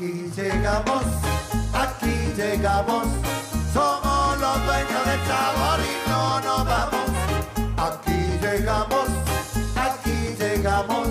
Aquí 0.00 0.32
llegamos, 0.34 1.04
aquí 1.74 2.32
llegamos, 2.34 3.06
somos 3.74 4.40
los 4.40 4.64
dueños 4.64 5.04
del 5.04 5.20
sabor 5.28 5.78
y 5.78 6.08
no 6.08 6.40
nos 6.40 6.64
vamos. 6.64 7.10
Aquí 7.76 8.38
llegamos, 8.40 9.08
aquí 9.76 10.34
llegamos, 10.38 11.06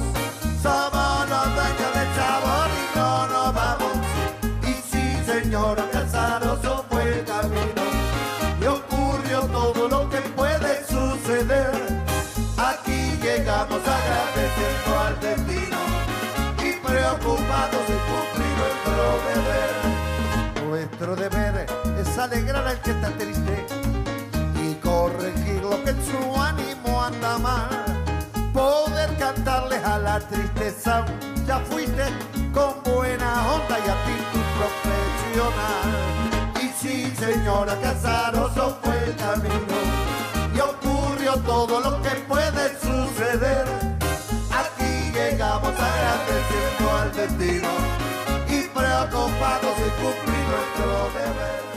alegrar 22.32 22.68
al 22.68 22.80
que 22.82 22.92
está 22.92 23.10
triste 23.18 23.66
y 24.64 24.76
corregir 24.76 25.62
lo 25.64 25.84
que 25.84 25.94
su 26.08 26.40
ánimo 26.40 27.02
anda 27.04 27.38
mal. 27.40 27.70
Poder 28.54 29.10
cantarles 29.18 29.84
a 29.84 29.98
la 29.98 30.20
tristeza, 30.20 31.06
ya 31.48 31.58
fuiste 31.60 32.06
con 32.54 32.84
buena 32.84 33.30
onda 33.54 33.76
y 33.80 33.90
actitud 33.98 34.46
profesional. 34.60 35.88
Y 36.62 36.68
sí, 36.80 37.14
señora 37.18 37.76
Casaroso 37.82 38.78
fue 38.84 39.06
el 39.06 39.16
camino 39.16 39.80
y 40.56 40.60
ocurrió 40.60 41.34
todo 41.38 41.80
lo 41.80 42.02
que 42.04 42.12
puede 42.28 42.80
suceder. 42.80 43.66
Aquí 44.62 45.12
llegamos 45.14 45.74
agradeciendo 45.90 46.98
al 47.02 47.12
destino 47.12 47.70
y 48.48 48.62
preocupados 48.68 49.76
de 49.82 49.90
cumplir 50.02 50.46
nuestro 50.54 51.10
deber. 51.18 51.69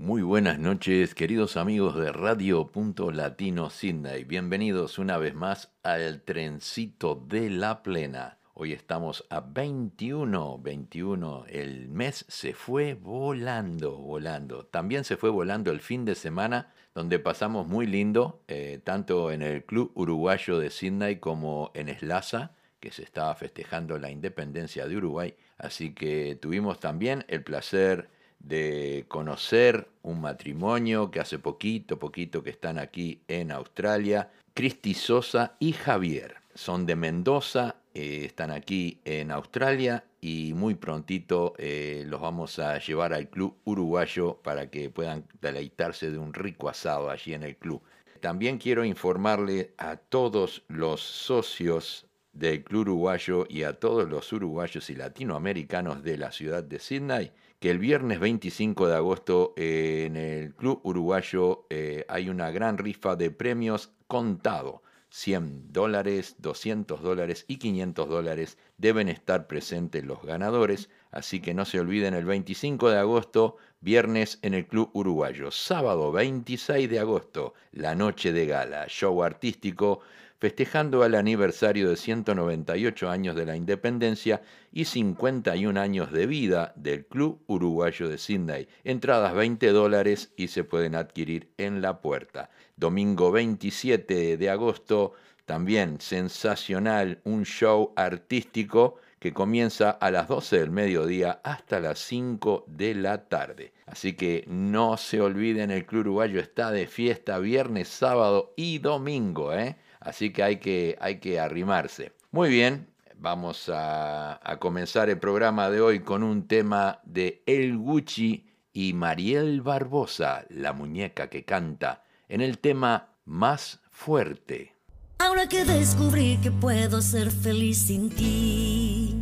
Muy 0.00 0.22
buenas 0.22 0.60
noches, 0.60 1.12
queridos 1.12 1.56
amigos 1.56 1.96
de 1.96 2.12
Radio 2.12 2.68
Punto 2.68 3.10
Latino 3.10 3.68
Sydney. 3.68 4.22
Bienvenidos 4.22 4.96
una 5.00 5.18
vez 5.18 5.34
más 5.34 5.72
al 5.82 6.22
trencito 6.22 7.16
de 7.16 7.50
la 7.50 7.82
plena. 7.82 8.38
Hoy 8.54 8.74
estamos 8.74 9.26
a 9.28 9.40
21, 9.40 10.60
21. 10.60 11.46
El 11.48 11.88
mes 11.88 12.24
se 12.28 12.54
fue 12.54 12.94
volando, 12.94 13.96
volando. 13.96 14.66
También 14.66 15.02
se 15.02 15.16
fue 15.16 15.30
volando 15.30 15.72
el 15.72 15.80
fin 15.80 16.04
de 16.04 16.14
semana, 16.14 16.72
donde 16.94 17.18
pasamos 17.18 17.66
muy 17.66 17.88
lindo, 17.88 18.44
eh, 18.46 18.80
tanto 18.84 19.32
en 19.32 19.42
el 19.42 19.64
Club 19.64 19.90
Uruguayo 19.96 20.60
de 20.60 20.70
Sydney 20.70 21.16
como 21.16 21.72
en 21.74 21.88
Eslaza, 21.88 22.52
que 22.78 22.92
se 22.92 23.02
estaba 23.02 23.34
festejando 23.34 23.98
la 23.98 24.12
independencia 24.12 24.86
de 24.86 24.96
Uruguay. 24.96 25.34
Así 25.56 25.92
que 25.92 26.38
tuvimos 26.40 26.78
también 26.78 27.24
el 27.26 27.42
placer 27.42 28.10
de 28.38 29.04
conocer 29.08 29.88
un 30.02 30.20
matrimonio 30.20 31.10
que 31.10 31.20
hace 31.20 31.38
poquito, 31.38 31.98
poquito 31.98 32.42
que 32.42 32.50
están 32.50 32.78
aquí 32.78 33.20
en 33.28 33.50
Australia, 33.50 34.30
Cristi 34.54 34.94
Sosa 34.94 35.56
y 35.58 35.72
Javier. 35.72 36.36
Son 36.54 36.86
de 36.86 36.96
Mendoza, 36.96 37.76
eh, 37.94 38.24
están 38.24 38.50
aquí 38.50 39.00
en 39.04 39.30
Australia 39.30 40.04
y 40.20 40.52
muy 40.54 40.74
prontito 40.74 41.54
eh, 41.58 42.04
los 42.06 42.20
vamos 42.20 42.58
a 42.58 42.78
llevar 42.78 43.12
al 43.12 43.28
club 43.28 43.56
uruguayo 43.64 44.40
para 44.42 44.70
que 44.70 44.90
puedan 44.90 45.24
deleitarse 45.40 46.10
de 46.10 46.18
un 46.18 46.34
rico 46.34 46.68
asado 46.68 47.10
allí 47.10 47.34
en 47.34 47.44
el 47.44 47.56
club. 47.56 47.82
También 48.20 48.58
quiero 48.58 48.84
informarle 48.84 49.74
a 49.78 49.96
todos 49.96 50.64
los 50.68 51.00
socios 51.00 52.06
del 52.32 52.64
club 52.64 52.82
uruguayo 52.82 53.46
y 53.48 53.62
a 53.62 53.78
todos 53.78 54.08
los 54.08 54.32
uruguayos 54.32 54.90
y 54.90 54.96
latinoamericanos 54.96 56.02
de 56.02 56.18
la 56.18 56.32
ciudad 56.32 56.64
de 56.64 56.78
Sydney 56.78 57.32
que 57.60 57.70
el 57.70 57.78
viernes 57.78 58.20
25 58.20 58.86
de 58.88 58.94
agosto 58.94 59.54
eh, 59.56 60.04
en 60.06 60.16
el 60.16 60.54
Club 60.54 60.80
Uruguayo 60.84 61.66
eh, 61.70 62.04
hay 62.08 62.28
una 62.28 62.50
gran 62.50 62.78
rifa 62.78 63.16
de 63.16 63.30
premios 63.30 63.92
contado. 64.06 64.82
100 65.10 65.72
dólares, 65.72 66.36
200 66.38 67.00
dólares 67.00 67.46
y 67.48 67.56
500 67.56 68.08
dólares 68.08 68.58
deben 68.76 69.08
estar 69.08 69.46
presentes 69.46 70.04
los 70.04 70.22
ganadores, 70.22 70.90
así 71.10 71.40
que 71.40 71.54
no 71.54 71.64
se 71.64 71.80
olviden 71.80 72.12
el 72.12 72.26
25 72.26 72.90
de 72.90 72.98
agosto, 72.98 73.56
viernes 73.80 74.38
en 74.42 74.52
el 74.52 74.66
Club 74.66 74.90
Uruguayo. 74.92 75.50
Sábado 75.50 76.12
26 76.12 76.90
de 76.90 76.98
agosto, 76.98 77.54
la 77.72 77.94
noche 77.94 78.32
de 78.32 78.44
gala, 78.44 78.86
show 78.88 79.22
artístico 79.22 80.00
festejando 80.38 81.04
el 81.04 81.14
aniversario 81.14 81.90
de 81.90 81.96
198 81.96 83.10
años 83.10 83.34
de 83.34 83.46
la 83.46 83.56
independencia 83.56 84.40
y 84.72 84.84
51 84.84 85.80
años 85.80 86.12
de 86.12 86.26
vida 86.26 86.72
del 86.76 87.06
Club 87.06 87.42
Uruguayo 87.46 88.08
de 88.08 88.18
Sydney. 88.18 88.68
Entradas 88.84 89.34
20 89.34 89.68
dólares 89.72 90.32
y 90.36 90.48
se 90.48 90.64
pueden 90.64 90.94
adquirir 90.94 91.50
en 91.58 91.82
la 91.82 92.00
puerta. 92.00 92.50
Domingo 92.76 93.32
27 93.32 94.36
de 94.36 94.50
agosto, 94.50 95.14
también 95.44 96.00
sensacional, 96.00 97.20
un 97.24 97.44
show 97.44 97.92
artístico 97.96 98.96
que 99.18 99.32
comienza 99.32 99.90
a 99.90 100.12
las 100.12 100.28
12 100.28 100.60
del 100.60 100.70
mediodía 100.70 101.40
hasta 101.42 101.80
las 101.80 101.98
5 101.98 102.66
de 102.68 102.94
la 102.94 103.24
tarde. 103.24 103.72
Así 103.86 104.12
que 104.12 104.44
no 104.46 104.96
se 104.96 105.20
olviden, 105.20 105.72
el 105.72 105.86
Club 105.86 106.02
Uruguayo 106.02 106.38
está 106.38 106.70
de 106.70 106.86
fiesta 106.86 107.38
viernes, 107.40 107.88
sábado 107.88 108.52
y 108.56 108.78
domingo, 108.78 109.52
¿eh? 109.52 109.76
Así 110.00 110.32
que 110.32 110.42
hay 110.42 110.56
que, 110.56 110.96
hay 111.00 111.18
que 111.18 111.40
arrimarse. 111.40 112.12
Muy 112.30 112.48
bien, 112.48 112.88
vamos 113.16 113.68
a, 113.68 114.40
a 114.42 114.58
comenzar 114.58 115.10
el 115.10 115.18
programa 115.18 115.70
de 115.70 115.80
hoy 115.80 116.00
con 116.00 116.22
un 116.22 116.46
tema 116.46 117.00
de 117.04 117.42
El 117.46 117.76
Gucci 117.78 118.46
y 118.72 118.92
Mariel 118.92 119.60
Barbosa, 119.60 120.44
la 120.50 120.72
muñeca 120.72 121.28
que 121.28 121.44
canta, 121.44 122.04
en 122.28 122.40
el 122.40 122.58
tema 122.58 123.08
Más 123.24 123.80
Fuerte. 123.90 124.74
Ahora 125.18 125.48
que 125.48 125.64
descubrí 125.64 126.38
que 126.40 126.52
puedo 126.52 127.02
ser 127.02 127.32
feliz 127.32 127.78
sin 127.78 128.08
ti, 128.08 129.20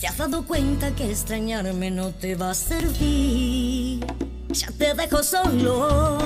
te 0.00 0.08
has 0.08 0.18
dado 0.18 0.44
cuenta 0.44 0.94
que 0.96 1.10
extrañarme 1.10 1.92
no 1.92 2.10
te 2.10 2.34
va 2.34 2.50
a 2.50 2.54
servir. 2.54 4.04
Ya 4.48 4.68
te 4.76 4.94
dejo 4.94 5.22
solo, 5.22 6.18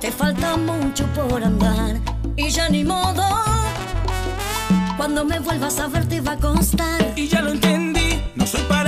te 0.00 0.10
falta 0.10 0.56
mucho 0.56 1.06
por 1.14 1.44
andar 1.44 2.00
y 2.40 2.50
ya 2.50 2.68
ni 2.68 2.84
modo. 2.84 3.22
Cuando 4.96 5.24
me 5.24 5.38
vuelvas 5.40 5.78
a 5.78 5.88
ver 5.88 6.06
te 6.08 6.20
va 6.20 6.32
a 6.32 6.36
constar. 6.36 7.12
Y 7.16 7.28
ya 7.28 7.42
lo 7.42 7.50
entendí, 7.50 8.22
no 8.34 8.46
soy 8.46 8.62
para 8.62 8.79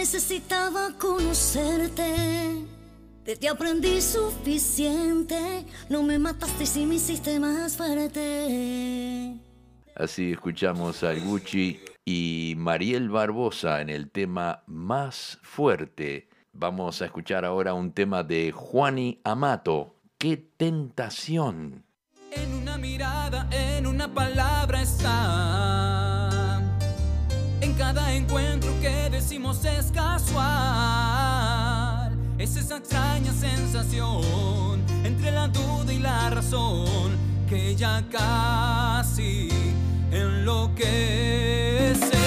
necesitaba 0.00 0.96
conocerte. 0.98 2.64
De 3.22 3.36
ti 3.36 3.46
aprendí 3.46 4.00
suficiente. 4.00 5.66
No 5.90 6.02
me 6.02 6.18
mataste 6.18 6.64
si 6.64 6.86
me 6.86 6.94
hiciste 6.94 7.38
más 7.38 7.76
fuerte. 7.76 9.36
Así 9.94 10.32
escuchamos 10.32 11.02
al 11.02 11.20
Gucci 11.20 11.80
y 12.02 12.54
Mariel 12.56 13.10
Barbosa 13.10 13.82
en 13.82 13.90
el 13.90 14.10
tema 14.10 14.62
Más 14.66 15.38
Fuerte. 15.42 16.30
Vamos 16.54 17.02
a 17.02 17.04
escuchar 17.04 17.44
ahora 17.44 17.74
un 17.74 17.92
tema 17.92 18.22
de 18.22 18.52
Juani 18.52 19.20
Amato. 19.22 19.96
¡Qué 20.16 20.38
tentación! 20.38 21.84
En 22.32 22.54
una 22.54 22.78
mirada, 22.78 23.46
en 23.52 23.86
una 23.86 24.12
palabra 24.14 24.80
está 24.80 26.29
cada 27.80 28.12
encuentro 28.12 28.70
que 28.82 29.08
decimos 29.10 29.64
es 29.64 29.90
casual. 29.90 30.44
Es 32.36 32.56
esa 32.56 32.76
extraña 32.76 33.32
sensación 33.32 34.84
entre 35.02 35.32
la 35.32 35.48
duda 35.48 35.90
y 35.90 35.98
la 35.98 36.28
razón 36.28 37.16
que 37.48 37.74
ya 37.74 38.04
casi 38.12 39.48
enloquece. 40.12 42.19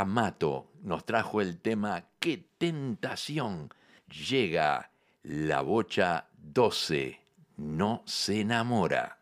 Amato 0.00 0.70
nos 0.82 1.04
trajo 1.04 1.42
el 1.42 1.60
tema 1.60 2.06
¡Qué 2.18 2.48
tentación! 2.56 3.68
Llega 4.08 4.90
la 5.24 5.60
bocha 5.60 6.26
12, 6.38 7.20
no 7.58 8.02
se 8.06 8.40
enamora. 8.40 9.18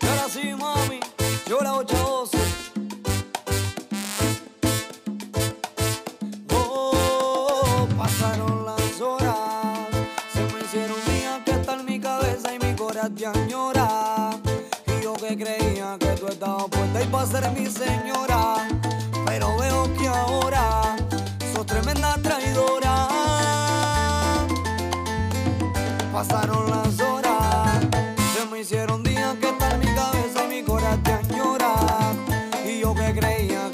Ahora 0.00 0.28
sí, 0.28 0.54
mami, 0.56 1.00
yo 1.48 1.58
la 1.60 1.72
bocha 1.72 1.98
12. 1.98 2.38
Oh, 6.52 7.88
pasaron 7.98 8.64
las 8.64 9.00
horas, 9.00 9.88
se 10.32 10.40
me 10.40 10.60
hicieron 10.60 10.96
días 11.06 11.42
que 11.44 11.50
está 11.50 11.74
en 11.80 11.84
mi 11.84 11.98
cabeza 11.98 12.54
y 12.54 12.60
mi 12.60 12.76
corazón 12.76 13.48
tú 16.24 16.32
estabas 16.32 16.64
puesta 16.70 17.02
y 17.02 17.06
para 17.06 17.26
ser 17.26 17.50
mi 17.52 17.66
señora. 17.66 18.68
Pero 19.26 19.56
veo 19.58 19.92
que 19.94 20.08
ahora 20.08 20.96
sos 21.52 21.66
tremenda 21.66 22.16
traidora. 22.22 23.08
Pasaron 26.12 26.70
las 26.70 27.00
horas, 27.00 27.80
se 28.34 28.46
me 28.50 28.60
hicieron 28.60 29.02
días 29.02 29.34
que 29.40 29.48
está 29.48 29.70
en 29.74 29.80
mi 29.80 29.94
cabeza 29.94 30.44
y 30.44 30.48
mi 30.48 30.62
corazón 30.62 31.02
añora. 31.30 31.74
Y 32.64 32.80
yo 32.80 32.94
que 32.94 33.12
creía 33.12 33.70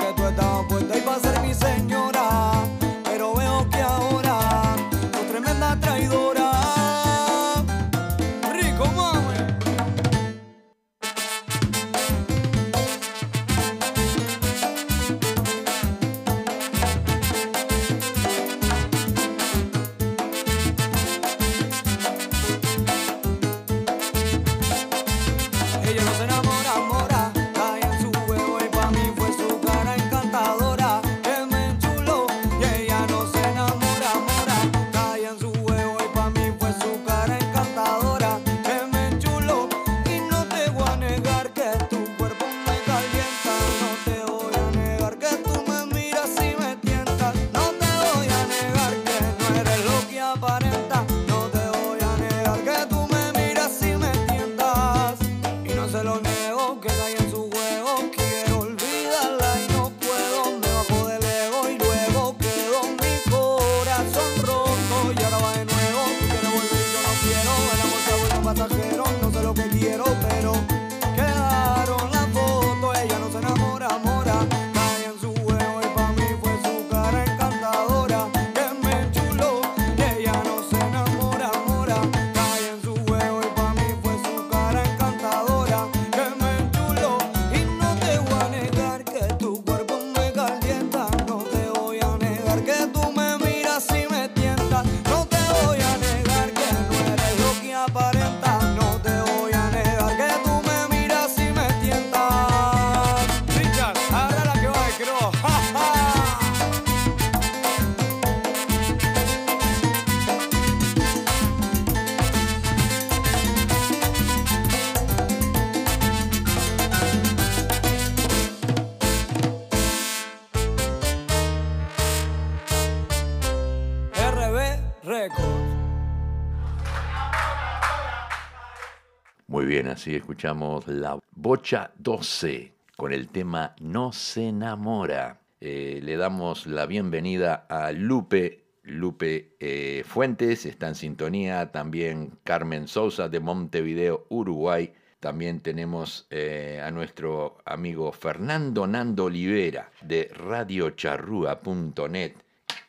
así 130.01 130.17
escuchamos 130.17 130.89
la 130.89 131.21
Bocha 131.33 131.91
12 131.99 132.73
con 132.97 133.13
el 133.13 133.29
tema 133.29 133.75
No 133.81 134.15
se 134.15 134.49
enamora. 134.49 135.43
Eh, 135.61 136.01
le 136.03 136.17
damos 136.17 136.67
la 136.67 136.87
bienvenida 136.87 137.67
a 137.69 137.93
Lupe, 137.93 138.65
Lupe 138.85 139.57
eh, 139.61 140.03
Fuentes, 140.07 140.65
está 140.65 140.89
en 140.89 140.95
sintonía, 140.95 141.71
también 141.71 142.39
Carmen 142.45 142.89
Sousa 142.89 143.29
de 143.29 143.41
Montevideo, 143.41 144.25
Uruguay. 144.31 144.95
También 145.19 145.61
tenemos 145.61 146.27
eh, 146.31 146.81
a 146.83 146.91
nuestro 146.91 147.59
amigo 147.67 148.11
Fernando 148.13 148.87
Nando 148.87 149.25
Olivera 149.25 149.91
de 150.01 150.31
radiocharrúa.net 150.33 152.37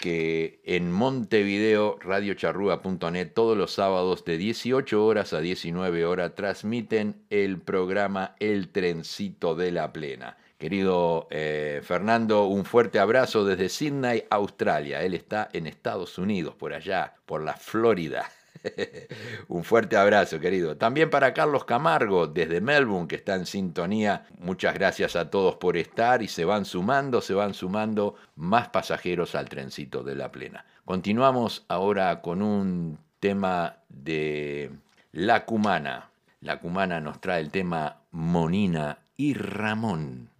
que 0.01 0.59
en 0.65 0.91
Montevideo, 0.91 1.97
radiocharrúa.net, 2.01 3.31
todos 3.33 3.55
los 3.55 3.71
sábados 3.71 4.25
de 4.25 4.37
18 4.37 5.05
horas 5.05 5.31
a 5.31 5.39
19 5.39 6.03
horas 6.05 6.35
transmiten 6.35 7.23
el 7.29 7.61
programa 7.61 8.35
El 8.39 8.69
Trencito 8.69 9.55
de 9.55 9.71
la 9.71 9.93
Plena. 9.93 10.37
Querido 10.57 11.27
eh, 11.31 11.81
Fernando, 11.83 12.45
un 12.45 12.65
fuerte 12.65 12.99
abrazo 12.99 13.45
desde 13.45 13.69
Sydney, 13.69 14.25
Australia. 14.29 15.03
Él 15.03 15.13
está 15.13 15.49
en 15.53 15.67
Estados 15.67 16.17
Unidos, 16.17 16.55
por 16.55 16.73
allá, 16.73 17.13
por 17.25 17.43
la 17.43 17.53
Florida. 17.53 18.29
Un 19.47 19.63
fuerte 19.63 19.97
abrazo, 19.97 20.39
querido. 20.39 20.77
También 20.77 21.09
para 21.09 21.33
Carlos 21.33 21.65
Camargo, 21.65 22.27
desde 22.27 22.61
Melbourne, 22.61 23.07
que 23.07 23.15
está 23.15 23.35
en 23.35 23.45
sintonía. 23.45 24.25
Muchas 24.39 24.73
gracias 24.73 25.15
a 25.15 25.29
todos 25.29 25.55
por 25.55 25.77
estar 25.77 26.21
y 26.21 26.27
se 26.27 26.45
van 26.45 26.65
sumando, 26.65 27.21
se 27.21 27.33
van 27.33 27.53
sumando 27.53 28.15
más 28.35 28.69
pasajeros 28.69 29.35
al 29.35 29.49
trencito 29.49 30.03
de 30.03 30.15
la 30.15 30.31
plena. 30.31 30.65
Continuamos 30.85 31.65
ahora 31.67 32.21
con 32.21 32.41
un 32.41 32.97
tema 33.19 33.77
de 33.89 34.71
La 35.11 35.45
Cumana. 35.45 36.09
La 36.41 36.59
Cumana 36.59 36.99
nos 36.99 37.21
trae 37.21 37.41
el 37.41 37.51
tema 37.51 38.01
Monina 38.11 38.97
y 39.15 39.35
Ramón. 39.35 40.30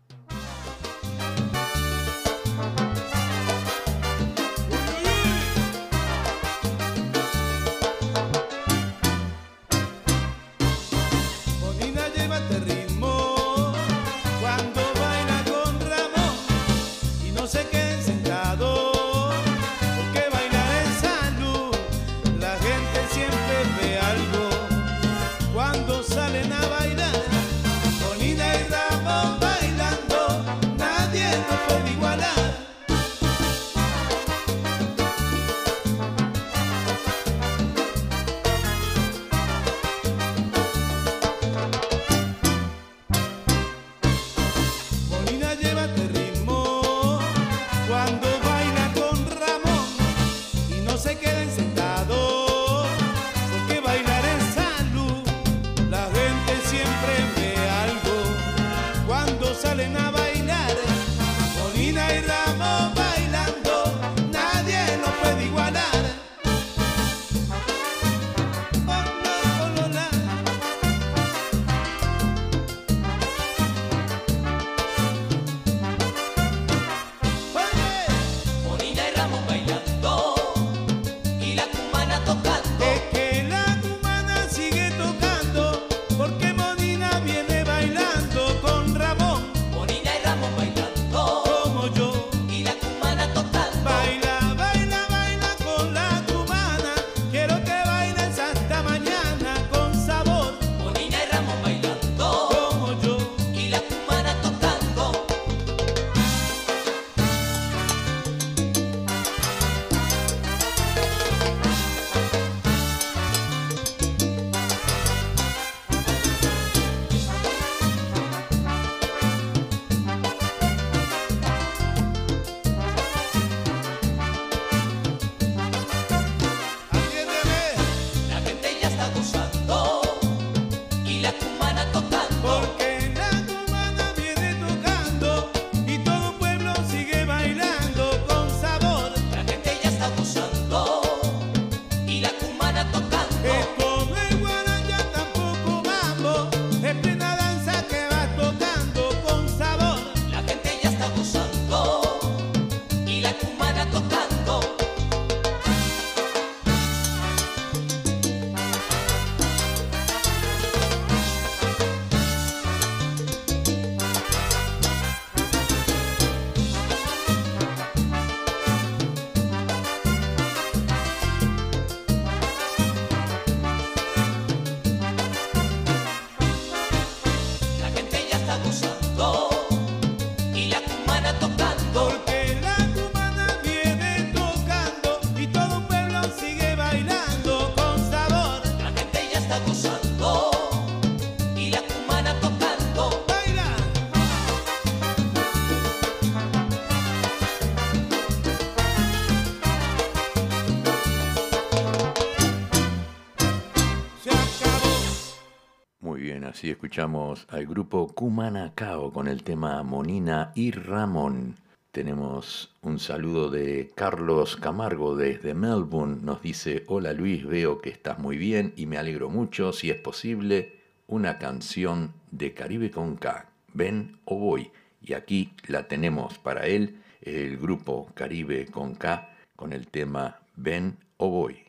Escuchamos 206.82 207.46
al 207.50 207.68
grupo 207.68 208.08
Cumanacao 208.08 209.14
con 209.14 209.28
el 209.28 209.44
tema 209.44 209.84
Monina 209.84 210.52
y 210.56 210.72
Ramón. 210.72 211.56
Tenemos 211.92 212.74
un 212.82 212.98
saludo 212.98 213.52
de 213.52 213.92
Carlos 213.94 214.56
Camargo 214.56 215.16
desde 215.16 215.54
Melbourne. 215.54 216.22
Nos 216.24 216.42
dice, 216.42 216.84
hola 216.88 217.14
Luis, 217.14 217.46
veo 217.46 217.80
que 217.82 217.92
estás 217.92 218.18
muy 218.18 218.36
bien 218.36 218.74
y 218.76 218.88
me 218.88 218.98
alegro 218.98 219.30
mucho. 219.30 219.74
Si 219.74 219.92
es 219.92 219.98
posible, 219.98 220.80
una 221.06 221.38
canción 221.38 222.14
de 222.32 222.56
Caribe 222.56 222.90
con 222.90 223.16
K. 223.16 223.46
Ven 223.76 224.18
o 224.26 224.40
voy. 224.40 224.72
Y 225.04 225.14
aquí 225.14 225.54
la 225.68 225.88
tenemos 225.88 226.40
para 226.40 226.66
él, 226.66 226.98
el 227.22 227.60
grupo 227.60 228.10
Caribe 228.16 228.66
con 228.66 228.96
K, 228.96 229.30
con 229.56 229.72
el 229.72 229.86
tema 229.86 230.40
Ven 230.56 230.98
o 231.18 231.30
voy. 231.30 231.61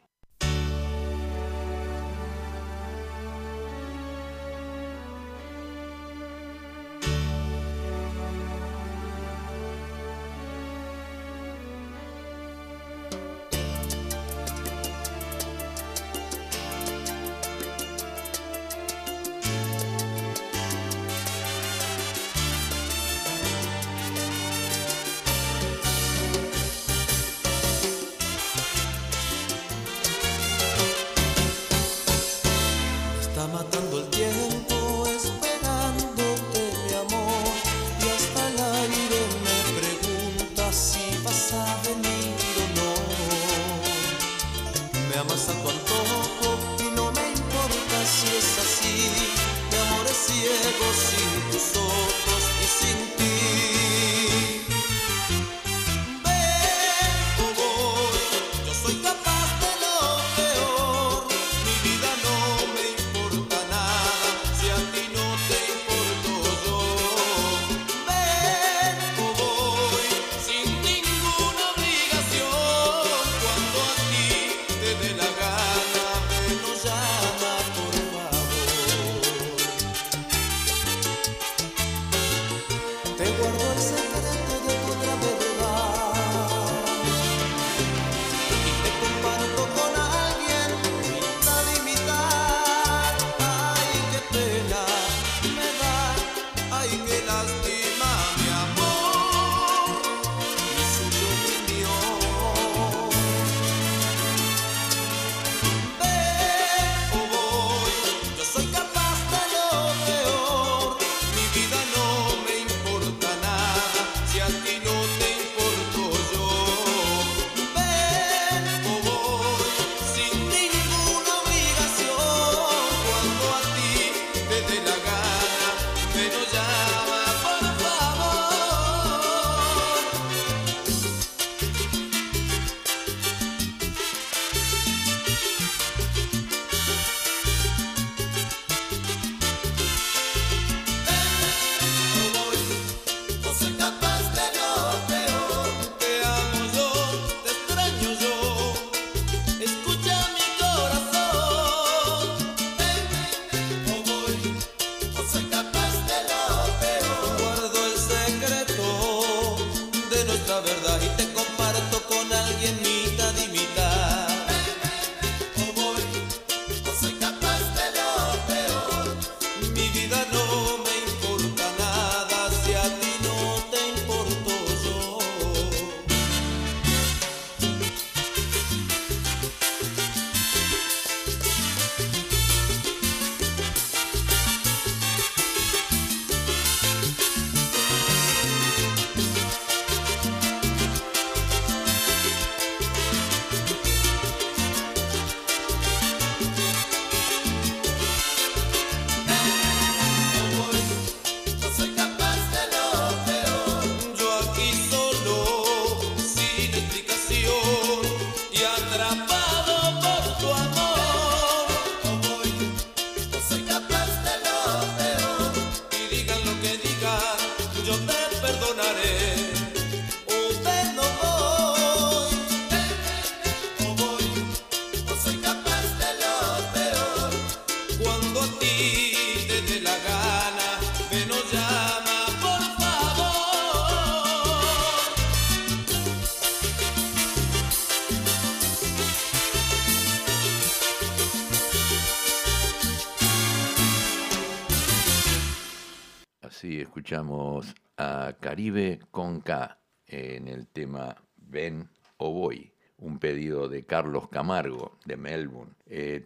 Escuchamos 247.02 247.74
a 247.96 248.36
Caribe 248.38 249.00
con 249.10 249.40
K 249.40 249.78
en 250.06 250.46
el 250.46 250.68
tema 250.68 251.16
Ven 251.36 251.88
o 252.16 252.32
Voy, 252.32 252.72
un 252.98 253.18
pedido 253.18 253.68
de 253.68 253.84
Carlos 253.84 254.28
Camargo 254.28 254.98
de 255.04 255.16
Melbourne. 255.16 255.74
Eh, 255.86 256.24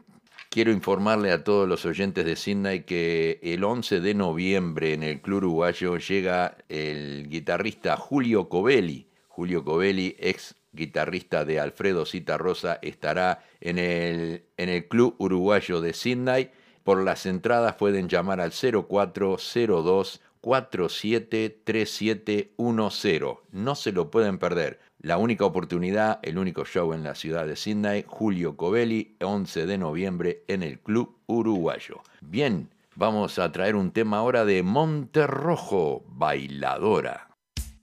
quiero 0.57 0.73
informarle 0.73 1.33
a 1.33 1.45
todos 1.45 1.69
los 1.69 1.85
oyentes 1.85 2.25
de 2.25 2.35
Sydney 2.35 2.85
que 2.85 3.38
el 3.42 3.62
11 3.62 4.01
de 4.01 4.14
noviembre 4.14 4.95
en 4.95 5.03
el 5.03 5.21
Club 5.21 5.45
Uruguayo 5.45 5.99
llega 5.99 6.57
el 6.71 7.29
guitarrista 7.29 7.99
Julio 7.99 8.49
Covelli. 8.49 9.07
Julio 9.29 9.66
Covelli, 9.66 10.16
ex 10.19 10.55
guitarrista 10.73 11.45
de 11.45 11.61
Alfredo 11.61 12.07
Cita 12.07 12.38
Rosa, 12.38 12.79
estará 12.81 13.45
en 13.61 13.79
el, 13.79 14.47
en 14.57 14.71
el 14.71 14.88
Club 14.88 15.14
Uruguayo 15.19 15.83
de 15.83 15.92
Sydney. 15.92 16.51
Por 16.85 17.05
las 17.05 17.27
entradas 17.27 17.75
pueden 17.75 18.09
llamar 18.09 18.40
al 18.40 18.53
0402 18.53 20.23
473710. 20.40 23.25
No 23.53 23.75
se 23.75 23.92
lo 23.92 24.11
pueden 24.11 24.38
perder. 24.38 24.86
La 25.07 25.19
única 25.19 25.45
oportunidad, 25.45 26.19
el 26.23 26.37
único 26.37 26.64
show 26.64 26.92
en 26.92 27.05
la 27.05 27.14
ciudad 27.14 27.47
de 27.47 27.55
Sydney, 27.55 28.05
Julio 28.09 28.57
Covelli, 28.57 29.14
11 29.21 29.64
de 29.64 29.79
noviembre 29.79 30.42
en 30.49 30.64
el 30.64 30.81
Club 30.81 31.14
Uruguayo. 31.27 32.03
Bien, 32.21 32.71
vamos 32.97 33.38
a 33.38 33.53
traer 33.53 33.77
un 33.77 33.92
tema 33.92 34.16
ahora 34.16 34.45
de 34.45 34.64
Monterrojo, 34.64 36.03
bailadora. 36.09 37.29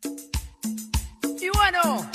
Y 0.04 1.48
bueno, 1.56 2.12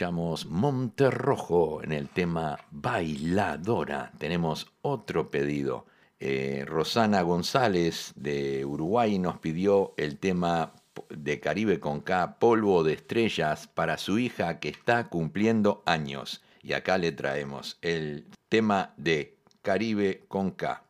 escuchamos 0.00 0.46
Monterrojo 0.46 1.82
en 1.82 1.92
el 1.92 2.08
tema 2.08 2.58
Bailadora. 2.70 4.12
Tenemos 4.16 4.72
otro 4.80 5.30
pedido. 5.30 5.84
Eh, 6.18 6.64
Rosana 6.66 7.20
González 7.20 8.14
de 8.16 8.64
Uruguay 8.64 9.18
nos 9.18 9.36
pidió 9.40 9.92
el 9.98 10.16
tema 10.16 10.72
de 11.10 11.38
Caribe 11.38 11.80
con 11.80 12.00
K, 12.00 12.38
Polvo 12.38 12.82
de 12.82 12.94
Estrellas, 12.94 13.66
para 13.66 13.98
su 13.98 14.18
hija 14.18 14.58
que 14.58 14.70
está 14.70 15.10
cumpliendo 15.10 15.82
años. 15.84 16.40
Y 16.62 16.72
acá 16.72 16.96
le 16.96 17.12
traemos 17.12 17.76
el 17.82 18.24
tema 18.48 18.94
de 18.96 19.36
Caribe 19.60 20.24
con 20.28 20.52
K. 20.52 20.82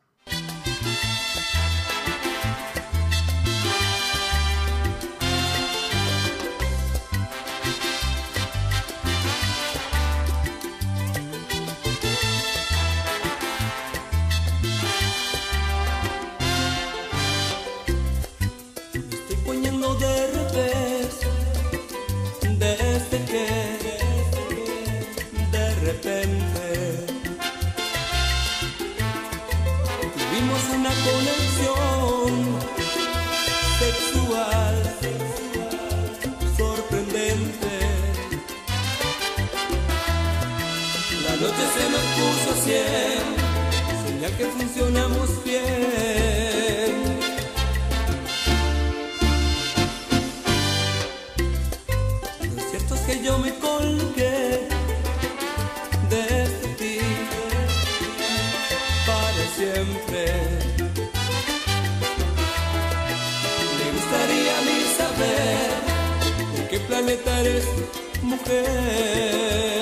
mujer. 68.23 69.80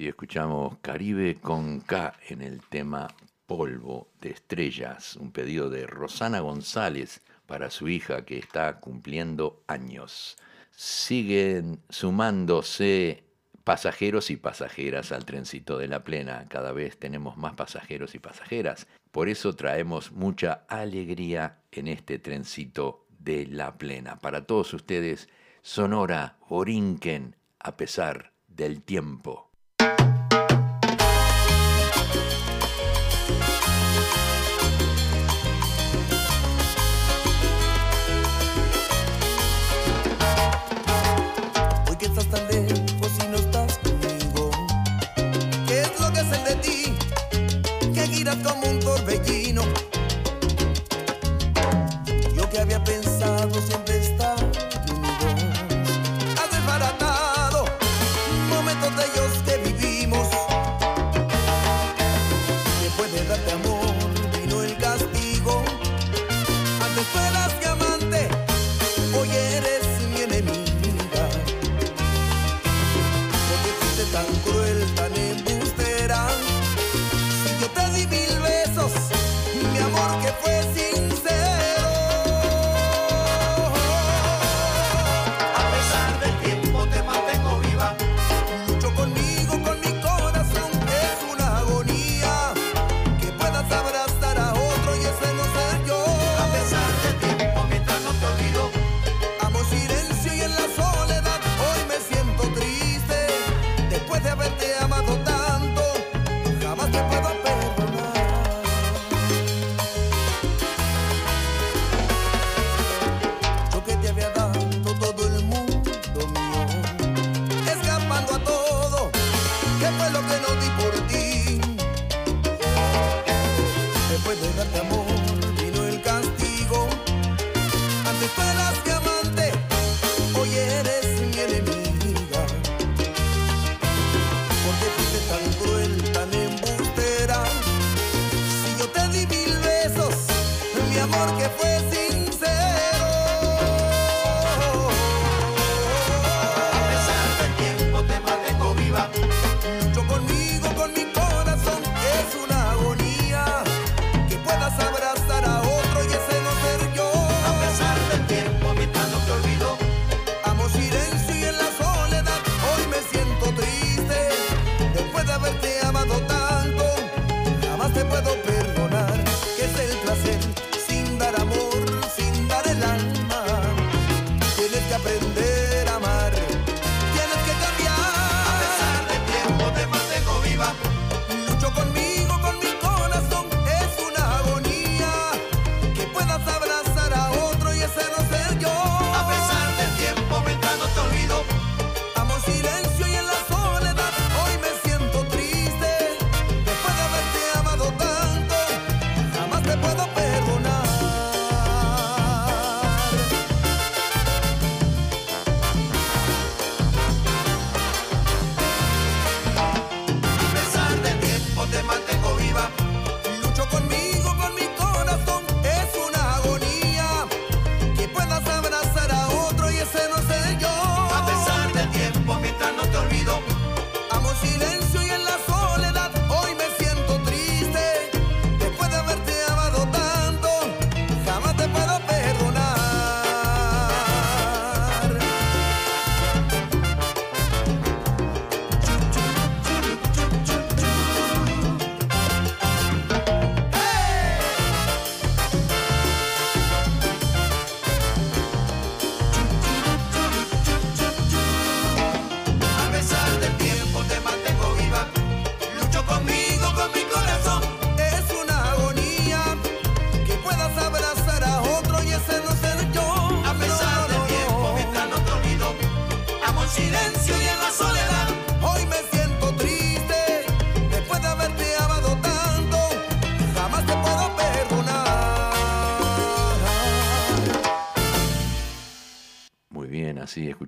Sí, 0.00 0.08
escuchamos 0.08 0.78
Caribe 0.80 1.34
con 1.42 1.80
K 1.80 2.14
en 2.30 2.40
el 2.40 2.62
tema 2.62 3.06
Polvo 3.46 4.08
de 4.22 4.30
Estrellas, 4.30 5.14
un 5.16 5.30
pedido 5.30 5.68
de 5.68 5.86
Rosana 5.86 6.40
González 6.40 7.20
para 7.44 7.68
su 7.68 7.86
hija 7.86 8.24
que 8.24 8.38
está 8.38 8.80
cumpliendo 8.80 9.62
años. 9.66 10.38
Siguen 10.70 11.82
sumándose 11.90 13.24
pasajeros 13.62 14.30
y 14.30 14.38
pasajeras 14.38 15.12
al 15.12 15.26
trencito 15.26 15.76
de 15.76 15.88
la 15.88 16.02
plena. 16.02 16.46
Cada 16.48 16.72
vez 16.72 16.98
tenemos 16.98 17.36
más 17.36 17.52
pasajeros 17.52 18.14
y 18.14 18.20
pasajeras. 18.20 18.86
Por 19.10 19.28
eso 19.28 19.54
traemos 19.54 20.12
mucha 20.12 20.64
alegría 20.70 21.58
en 21.72 21.88
este 21.88 22.18
trencito 22.18 23.04
de 23.18 23.46
la 23.46 23.76
plena. 23.76 24.18
Para 24.18 24.46
todos 24.46 24.72
ustedes, 24.72 25.28
Sonora, 25.60 26.38
Orinquen, 26.48 27.36
a 27.58 27.76
pesar 27.76 28.32
del 28.48 28.80
tiempo. 28.80 29.49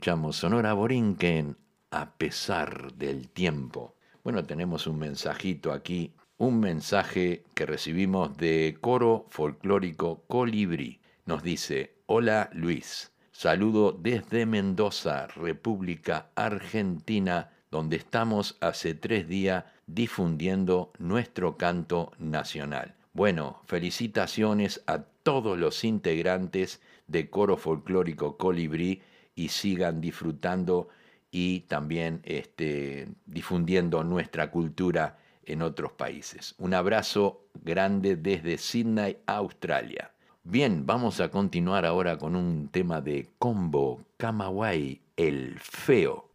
Sonora 0.02 0.72
Borinquen 0.72 1.56
a 1.92 2.16
pesar 2.16 2.92
del 2.94 3.28
tiempo. 3.28 3.94
Bueno, 4.24 4.44
tenemos 4.44 4.88
un 4.88 4.98
mensajito 4.98 5.70
aquí, 5.70 6.12
un 6.38 6.58
mensaje 6.58 7.44
que 7.54 7.66
recibimos 7.66 8.36
de 8.36 8.76
coro 8.80 9.26
folclórico 9.28 10.24
Colibrí. 10.26 11.00
Nos 11.24 11.44
dice, 11.44 11.94
hola 12.06 12.50
Luis, 12.52 13.12
saludo 13.30 13.92
desde 13.92 14.44
Mendoza, 14.44 15.28
República 15.28 16.30
Argentina, 16.34 17.52
donde 17.70 17.94
estamos 17.94 18.56
hace 18.60 18.94
tres 18.94 19.28
días 19.28 19.66
difundiendo 19.86 20.90
nuestro 20.98 21.56
canto 21.56 22.10
nacional. 22.18 22.96
Bueno, 23.12 23.62
felicitaciones 23.66 24.82
a 24.88 25.04
todos 25.22 25.56
los 25.56 25.84
integrantes 25.84 26.82
de 27.06 27.30
Coro 27.30 27.56
Folclórico 27.56 28.36
Colibrí 28.36 29.00
y 29.34 29.48
sigan 29.48 30.00
disfrutando 30.00 30.88
y 31.30 31.60
también 31.60 32.20
este, 32.24 33.08
difundiendo 33.26 34.04
nuestra 34.04 34.50
cultura 34.50 35.18
en 35.44 35.62
otros 35.62 35.92
países. 35.92 36.54
Un 36.58 36.74
abrazo 36.74 37.46
grande 37.62 38.16
desde 38.16 38.58
Sydney, 38.58 39.18
Australia. 39.26 40.12
Bien, 40.44 40.84
vamos 40.86 41.20
a 41.20 41.30
continuar 41.30 41.86
ahora 41.86 42.18
con 42.18 42.36
un 42.36 42.68
tema 42.68 43.00
de 43.00 43.30
Combo 43.38 44.02
Kamawai, 44.16 45.00
el 45.16 45.58
feo. 45.60 46.30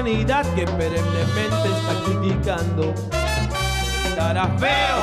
Humanidad 0.00 0.46
que 0.54 0.64
perennemente 0.64 1.68
está 1.68 1.94
criticando 2.06 2.94
estará 4.08 4.46
feo, 4.58 5.02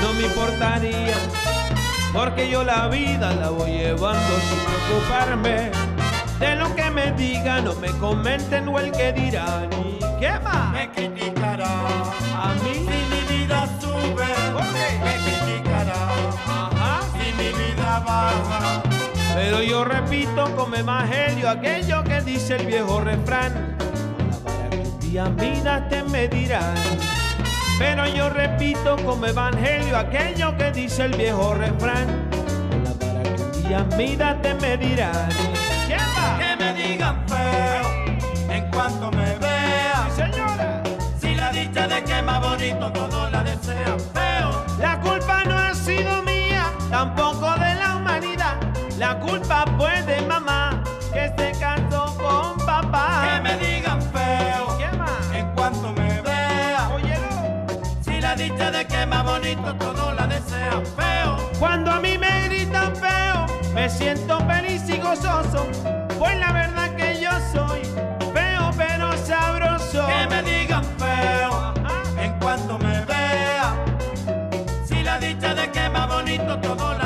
no 0.00 0.12
me 0.14 0.26
importaría, 0.26 1.16
porque 2.12 2.48
yo 2.48 2.62
la 2.62 2.86
vida 2.86 3.34
la 3.34 3.50
voy 3.50 3.72
llevando 3.72 4.34
sin 4.48 4.58
preocuparme 4.64 5.70
de 6.38 6.54
lo 6.54 6.72
que 6.76 6.88
me 6.90 7.12
digan 7.12 7.66
o 7.66 7.74
me 7.74 7.88
comenten 7.98 8.68
o 8.68 8.78
el 8.78 8.92
que 8.92 9.12
dirán. 9.12 9.70
¿Y 9.72 9.98
qué 10.20 10.38
más? 10.42 10.72
Me 10.72 10.88
criticará. 10.92 11.66
A 11.66 12.54
mí. 12.62 12.74
Si 12.74 12.82
mi 12.84 13.38
vida 13.38 13.68
sube, 13.80 14.26
¿Por 14.52 14.62
qué? 14.72 15.00
me 15.02 15.14
criticará. 15.24 16.08
Ajá. 16.46 17.00
Si 17.12 17.32
mi 17.32 17.48
vida 17.48 18.02
baja, 18.06 18.82
Pero 19.34 19.62
yo 19.62 19.84
repito 19.84 20.54
como 20.54 20.76
evangelio 20.76 21.50
aquello 21.50 22.04
que 22.04 22.20
dice 22.20 22.56
el 22.56 22.66
viejo 22.66 23.00
refrán. 23.00 23.65
Día 25.16 25.30
midas 25.30 25.88
te 25.88 26.02
medirán. 26.02 26.74
Pero 27.78 28.06
yo 28.06 28.28
repito 28.28 28.96
como 29.02 29.24
evangelio 29.24 29.96
aquello 29.96 30.54
que 30.58 30.70
dice 30.72 31.06
el 31.06 31.16
viejo 31.16 31.54
refrán. 31.54 32.28
La 32.82 32.92
vara 32.92 33.22
que 33.66 33.94
un 33.94 33.96
día 33.96 34.38
te 34.42 34.54
medirán. 34.56 35.28
¿Quién 35.86 36.00
va? 36.00 36.38
que 36.38 36.56
me 36.62 36.74
digan 36.74 37.26
feo 37.26 38.54
en 38.54 38.70
cuanto 38.70 39.10
me 39.12 39.38
vea. 39.38 40.06
Señora, 40.14 40.82
Si 41.18 41.34
la 41.34 41.50
dicha 41.50 41.88
de 41.88 42.04
que 42.04 42.20
más 42.20 42.42
bonito 42.42 42.92
todo 42.92 43.30
la 43.30 43.42
desean 43.42 43.98
feo. 44.12 44.66
la 44.78 45.00
culpa 45.00 45.44
no 45.44 45.58
ha 45.58 45.74
sido 45.74 46.22
mía, 46.24 46.70
tampoco 46.90 47.54
de 47.54 47.74
la 47.74 47.96
humanidad. 47.96 48.56
La 48.98 49.18
culpa 49.18 49.64
fue 49.78 50.02
bonito 59.66 59.86
todo 59.92 60.12
la 60.14 60.26
desean 60.26 60.84
feo. 60.96 61.36
Cuando 61.58 61.90
a 61.90 62.00
mí 62.00 62.16
me 62.18 62.42
gritan 62.48 62.94
feo, 62.96 63.46
me 63.74 63.88
siento 63.88 64.38
feliz 64.46 64.82
y 64.88 64.98
gozoso. 64.98 65.66
Pues 66.18 66.38
la 66.38 66.52
verdad 66.52 66.94
que 66.94 67.20
yo 67.20 67.30
soy 67.52 67.82
feo 68.32 68.70
pero 68.76 69.16
sabroso. 69.16 70.06
Que 70.06 70.26
me 70.28 70.42
digan 70.42 70.84
feo 70.98 71.50
Ajá. 71.52 72.22
en 72.22 72.38
cuanto 72.38 72.78
me 72.78 73.04
vea. 73.04 73.74
Si 74.86 75.02
la 75.02 75.18
dicha 75.18 75.54
de 75.54 75.70
que 75.70 75.88
más 75.90 76.08
bonito 76.08 76.58
todo 76.60 76.94
la 76.94 77.05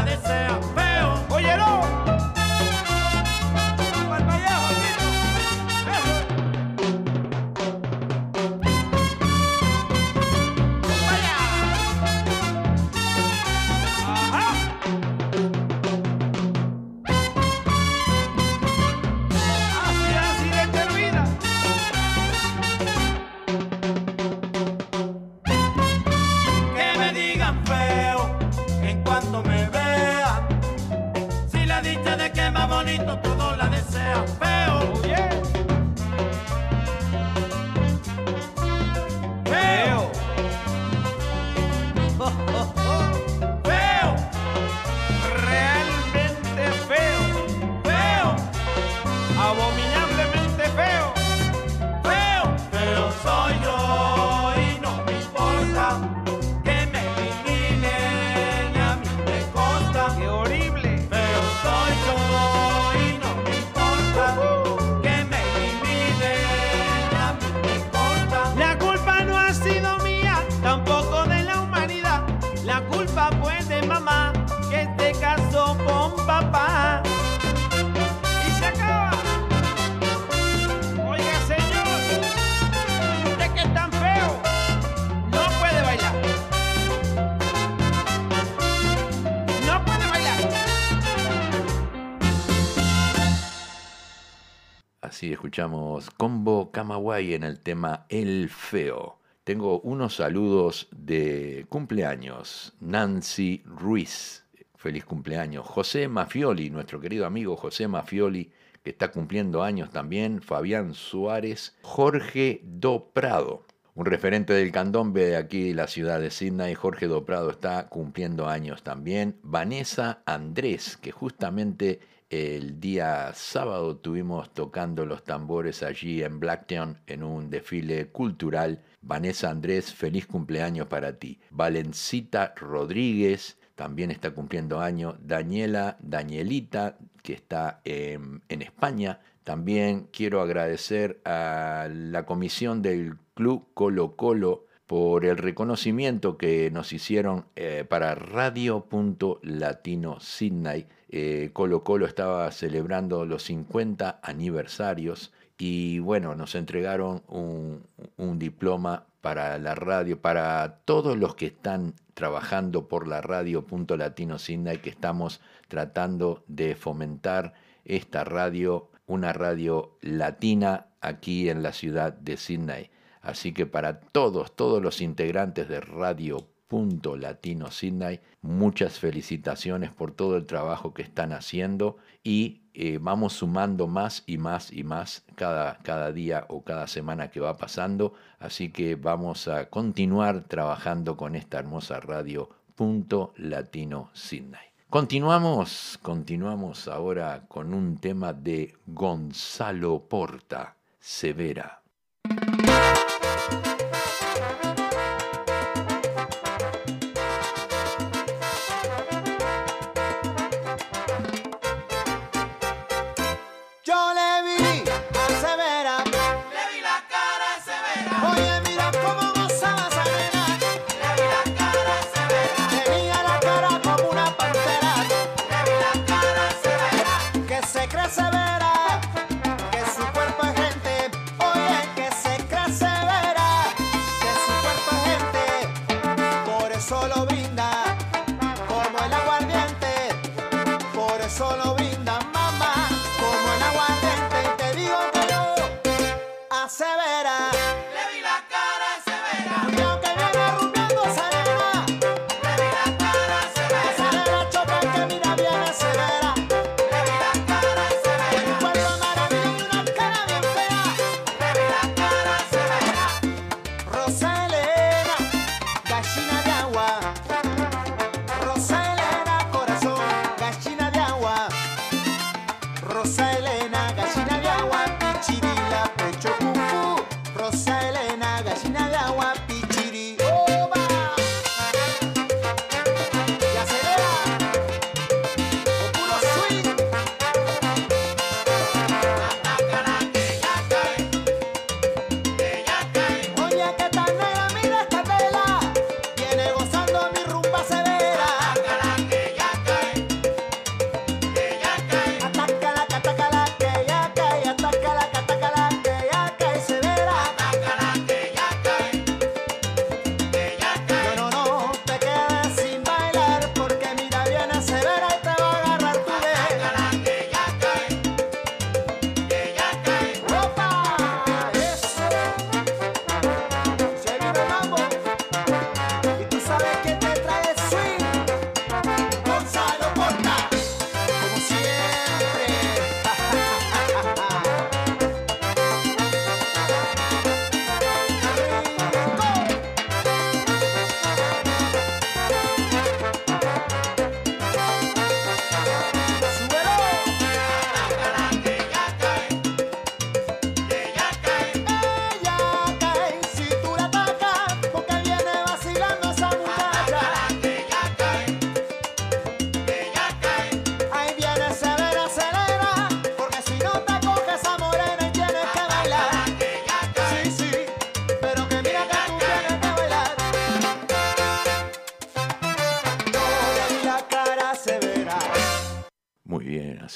En 97.21 97.45
el 97.45 97.61
tema 97.61 98.07
El 98.09 98.49
Feo. 98.49 99.19
Tengo 99.45 99.81
unos 99.81 100.17
saludos 100.17 100.89
de 100.91 101.67
cumpleaños. 101.69 102.73
Nancy 102.81 103.63
Ruiz, 103.67 104.47
feliz 104.77 105.05
cumpleaños. 105.05 105.67
José 105.67 106.09
Mafioli, 106.09 106.71
nuestro 106.71 106.99
querido 106.99 107.27
amigo 107.27 107.57
José 107.57 107.89
Mafioli, 107.89 108.51
que 108.83 108.91
está 108.91 109.11
cumpliendo 109.11 109.63
años 109.63 109.91
también. 109.91 110.41
Fabián 110.41 110.95
Suárez. 110.95 111.77
Jorge 111.83 112.63
Do 112.65 113.11
Prado, 113.13 113.67
un 113.95 114.07
referente 114.07 114.55
del 114.55 114.73
candombe 114.73 115.27
de 115.27 115.37
aquí 115.37 115.69
de 115.69 115.75
la 115.75 115.89
ciudad 115.89 116.21
de 116.21 116.31
Sydney. 116.31 116.75
Jorge 116.75 117.07
Do 117.07 117.27
Prado 117.27 117.51
está 117.51 117.89
cumpliendo 117.91 118.49
años 118.49 118.83
también. 118.83 119.37
Vanessa 119.43 120.23
Andrés, 120.25 120.97
que 120.97 121.13
justamente 121.13 122.01
el 122.31 122.79
día 122.79 123.33
sábado 123.35 123.97
tuvimos 123.97 124.55
tocando 124.55 125.05
los 125.05 125.25
tambores 125.25 125.83
allí 125.83 126.23
en 126.23 126.39
Blacktown 126.39 126.97
en 127.09 127.25
un 127.25 127.51
desfile 127.51 128.07
cultural. 128.07 128.85
Vanessa 129.03 129.51
Andrés, 129.51 129.93
feliz 129.93 130.29
cumpleaños 130.29 130.87
para 130.87 131.19
ti. 131.19 131.41
Valencita 131.51 132.55
Rodríguez, 132.55 133.59
también 133.75 134.13
está 134.13 134.31
cumpliendo 134.31 134.81
año. 134.81 135.17
Daniela, 135.21 135.97
Danielita, 135.99 136.99
que 137.25 137.33
está 137.33 137.81
en, 137.83 138.43
España. 138.49 139.19
También 139.43 140.07
quiero 140.13 140.41
agradecer 140.41 141.21
a 141.25 141.89
la 141.91 142.27
comisión 142.27 142.81
del 142.81 143.17
Club 143.35 143.67
Colo 143.75 144.15
Colo 144.15 144.67
por 144.87 145.25
el 145.25 145.37
reconocimiento 145.37 146.39
que 146.39 146.71
nos 146.71 146.93
hicieron 146.93 147.47
eh, 147.57 147.85
para 147.89 148.15
Radio 148.15 148.85
Punto 148.85 149.41
Latino 149.43 150.21
Sydney 150.21 150.87
eh, 151.13 151.51
Colo 151.53 151.83
Colo 151.83 152.07
estaba 152.07 152.49
celebrando 152.53 153.27
los 153.27 153.43
50 153.43 154.21
aniversarios 154.23 155.33
y 155.59 155.99
bueno, 155.99 156.37
nos 156.37 156.55
entregaron 156.55 157.23
un, 157.27 158.39
diploma 158.39 159.07
para 159.21 159.59
la 159.59 159.75
radio, 159.75 160.23
para 160.23 160.79
todos 160.85 161.19
los 161.19 161.35
que 161.35 161.47
están 161.47 161.95
trabajando 162.15 162.87
por 162.87 163.09
la 163.09 163.21
radio 163.21 163.67
Punto 163.67 163.97
Latino 163.97 164.39
Sinda 164.39 164.73
y 164.73 164.79
que 164.79 164.91
estamos 164.91 165.41
tratando 165.67 166.45
de 166.47 166.77
fomentar 166.77 167.55
esta 167.85 168.23
radio, 168.23 168.89
una 169.07 169.33
radio 169.33 169.99
latina 170.03 170.87
aquí 171.01 171.51
en 171.51 171.65
la 171.65 171.73
ciudad 171.73 172.13
de 172.13 172.37
Sydney. 172.37 172.91
Así 173.21 173.53
que 173.53 173.67
para 173.67 174.01
todos, 174.01 174.55
todos 174.55 174.81
los 174.81 175.01
integrantes 175.01 175.69
de 175.69 175.81
Radio 175.81 176.47
Punto 176.71 177.17
Latino 177.17 177.73
Sydney. 177.73 178.21
Muchas 178.43 179.01
felicitaciones 179.01 179.91
por 179.91 180.13
todo 180.13 180.37
el 180.37 180.47
trabajo 180.47 180.95
que 180.95 181.03
están 181.03 181.33
haciendo 181.33 181.97
y 182.23 182.61
eh, 182.75 182.99
vamos 183.01 183.33
sumando 183.33 183.89
más 183.89 184.23
y 184.25 184.39
más 184.39 184.73
y 184.73 184.85
más 184.85 185.25
cada, 185.35 185.79
cada 185.79 186.13
día 186.13 186.47
o 186.49 186.63
cada 186.63 186.87
semana 186.87 187.29
que 187.29 187.41
va 187.41 187.59
pasando. 187.59 188.15
Así 188.39 188.71
que 188.71 188.95
vamos 188.95 189.49
a 189.49 189.69
continuar 189.69 190.45
trabajando 190.45 191.17
con 191.17 191.35
esta 191.35 191.59
hermosa 191.59 191.99
radio 191.99 192.49
Punto 192.77 193.35
Latino 193.37 194.11
Sydney. 194.13 194.61
Continuamos, 194.89 195.99
continuamos 196.01 196.87
ahora 196.87 197.47
con 197.49 197.75
un 197.75 197.99
tema 197.99 198.33
de 198.33 198.77
Gonzalo 198.87 200.05
Porta, 200.09 200.77
Severa. 201.01 201.80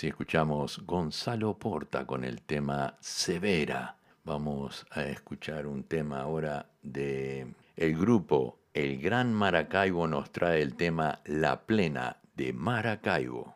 escuchamos 0.09 0.85
Gonzalo 0.85 1.59
Porta 1.59 2.07
con 2.07 2.25
el 2.25 2.43
tema 2.43 2.97
Severa. 3.01 3.97
Vamos 4.25 4.87
a 4.91 5.05
escuchar 5.05 5.67
un 5.67 5.85
tema 5.85 6.21
ahora 6.21 6.67
de 6.83 7.55
el 7.77 7.97
grupo 7.97 8.59
El 8.73 9.01
Gran 9.01 9.33
Maracaibo 9.33 10.07
nos 10.07 10.31
trae 10.31 10.63
el 10.63 10.75
tema 10.75 11.21
La 11.25 11.67
Plena 11.67 12.19
de 12.35 12.53
Maracaibo. 12.53 13.54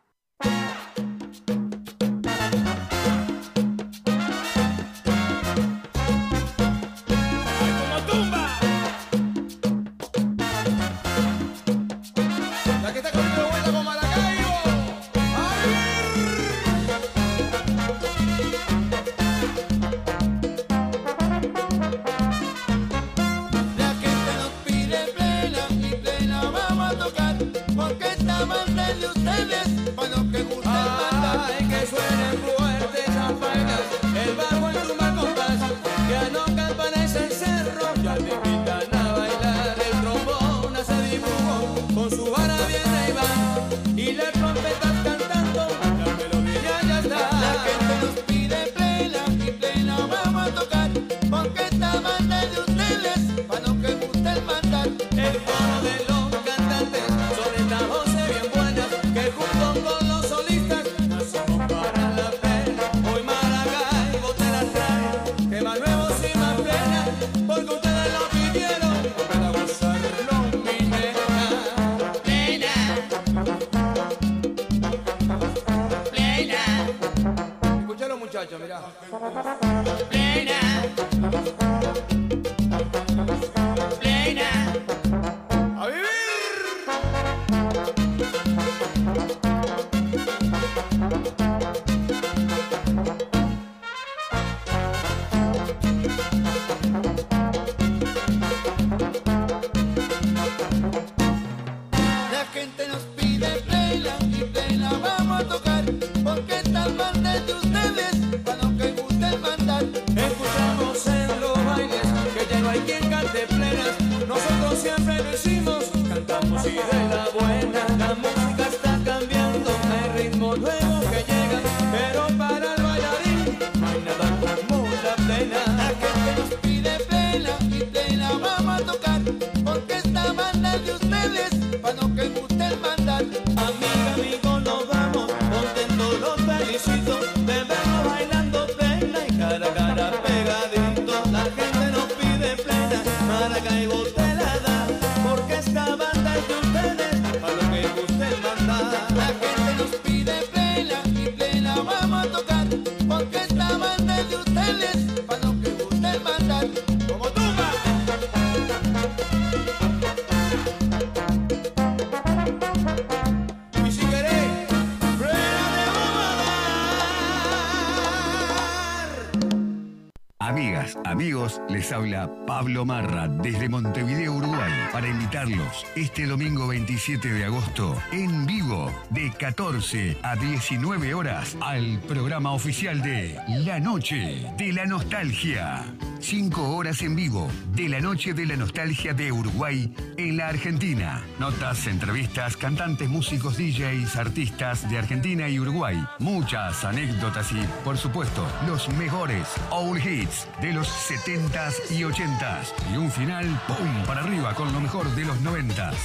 Amigas, 170.49 170.97
amigos, 171.05 171.61
les 171.69 171.91
habla 171.91 172.27
Pablo 172.47 172.83
Marra 172.83 173.27
desde 173.27 173.69
Montevideo, 173.69 174.33
Uruguay, 174.33 174.71
para 174.91 175.07
invitarlos 175.07 175.85
este 175.95 176.25
domingo 176.25 176.67
27 176.67 177.31
de 177.31 177.45
agosto 177.45 177.95
en 178.11 178.47
vivo 178.47 178.91
de 179.11 179.31
14 179.31 180.17
a 180.23 180.35
19 180.35 181.13
horas 181.13 181.55
al 181.61 181.99
programa 181.99 182.53
oficial 182.53 182.99
de 183.03 183.39
La 183.63 183.79
Noche 183.79 184.51
de 184.57 184.73
la 184.73 184.87
Nostalgia. 184.87 185.85
Cinco 186.19 186.75
horas 186.75 187.01
en 187.03 187.15
vivo 187.15 187.47
de 187.75 187.87
la 187.87 188.01
Noche 188.01 188.33
de 188.33 188.45
la 188.45 188.57
Nostalgia 188.57 189.13
de 189.13 189.31
Uruguay 189.31 189.93
en 190.17 190.35
la 190.35 190.49
Argentina. 190.49 191.21
Notas, 191.39 191.87
entrevistas, 191.87 192.57
cantantes, 192.57 193.07
músicos, 193.07 193.55
DJs, 193.55 194.17
artistas 194.17 194.89
de 194.89 194.97
Argentina 194.97 195.47
y 195.47 195.59
Uruguay. 195.59 196.03
Muchas 196.19 196.83
anécdotas 196.83 197.51
y, 197.53 197.61
por 197.85 197.97
supuesto, 197.97 198.45
los 198.67 198.89
mejores 198.89 199.47
old 199.71 200.05
hits 200.05 200.38
de 200.61 200.73
los 200.73 200.87
70s 200.87 201.91
y 201.91 202.01
80s. 202.01 202.73
Y 202.91 202.97
un 202.97 203.11
final, 203.11 203.45
¡pum! 203.67 204.05
para 204.05 204.21
arriba 204.21 204.53
con 204.53 204.71
lo 204.73 204.79
mejor 204.79 205.09
de 205.15 205.25
los 205.25 205.37
90s. 205.41 205.95